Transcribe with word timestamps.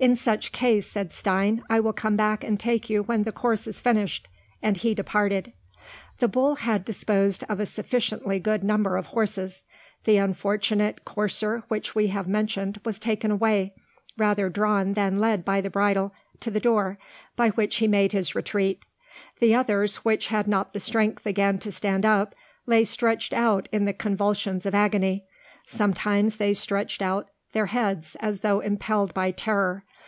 "In 0.00 0.16
such 0.16 0.50
case," 0.50 0.90
said 0.90 1.12
Stein, 1.12 1.62
"I 1.70 1.78
will 1.78 1.92
come 1.92 2.16
back 2.16 2.42
and 2.42 2.58
take 2.58 2.90
you 2.90 3.04
when 3.04 3.22
the 3.22 3.30
course 3.30 3.68
is 3.68 3.78
finished." 3.78 4.26
And 4.60 4.76
he 4.76 4.92
departed. 4.92 5.52
The 6.18 6.26
bull 6.26 6.56
had 6.56 6.84
disposed 6.84 7.44
of 7.48 7.60
a 7.60 7.64
sufficiently 7.64 8.40
good 8.40 8.64
number 8.64 8.96
of 8.96 9.06
horses. 9.06 9.62
The 10.02 10.16
unfortunate 10.16 11.04
courser 11.04 11.62
which 11.68 11.94
we 11.94 12.08
have 12.08 12.26
mentioned 12.26 12.80
was 12.84 12.98
taken 12.98 13.30
away 13.30 13.72
rather 14.18 14.48
drawn 14.48 14.94
than 14.94 15.20
led 15.20 15.44
by 15.44 15.60
the 15.60 15.70
bridle 15.70 16.12
to 16.40 16.50
the 16.50 16.58
door, 16.60 16.98
by 17.36 17.50
which 17.50 17.76
he 17.76 17.86
made 17.86 18.10
his 18.12 18.34
retreat. 18.34 18.84
The 19.38 19.54
others, 19.54 19.98
which 20.04 20.26
had 20.26 20.48
not 20.48 20.72
the 20.72 20.80
strength 20.80 21.24
again 21.24 21.60
to 21.60 21.70
stand 21.70 22.04
up, 22.04 22.34
lay 22.66 22.82
stretched 22.82 23.32
out 23.32 23.68
in 23.70 23.84
the 23.84 23.94
convulsions 23.94 24.66
of 24.66 24.74
agony; 24.74 25.24
sometimes 25.68 26.36
they 26.38 26.52
stretched 26.52 27.00
out 27.00 27.28
their 27.52 27.66
heads 27.66 28.16
as 28.18 28.40
though 28.40 28.58
impelled 28.58 29.14
by 29.14 29.30
terror. 29.30 29.84